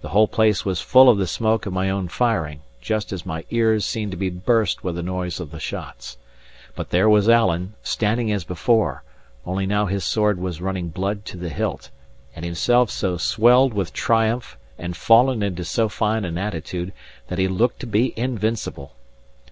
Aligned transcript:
The 0.00 0.08
whole 0.08 0.26
place 0.26 0.64
was 0.64 0.80
full 0.80 1.08
of 1.08 1.16
the 1.16 1.28
smoke 1.28 1.64
of 1.64 1.72
my 1.72 1.90
own 1.90 2.08
firing, 2.08 2.62
just 2.80 3.12
as 3.12 3.24
my 3.24 3.44
ears 3.50 3.84
seemed 3.86 4.10
to 4.10 4.16
be 4.16 4.28
burst 4.28 4.82
with 4.82 4.96
the 4.96 5.00
noise 5.04 5.38
of 5.38 5.52
the 5.52 5.60
shots. 5.60 6.16
But 6.74 6.90
there 6.90 7.08
was 7.08 7.28
Alan, 7.28 7.74
standing 7.80 8.32
as 8.32 8.42
before; 8.42 9.04
only 9.46 9.66
now 9.66 9.86
his 9.86 10.04
sword 10.04 10.40
was 10.40 10.60
running 10.60 10.88
blood 10.88 11.24
to 11.26 11.36
the 11.36 11.50
hilt, 11.50 11.90
and 12.34 12.44
himself 12.44 12.90
so 12.90 13.16
swelled 13.16 13.72
with 13.72 13.92
triumph 13.92 14.58
and 14.76 14.96
fallen 14.96 15.40
into 15.40 15.64
so 15.64 15.88
fine 15.88 16.24
an 16.24 16.36
attitude, 16.36 16.92
that 17.28 17.38
he 17.38 17.46
looked 17.46 17.78
to 17.78 17.86
be 17.86 18.12
invincible. 18.18 18.96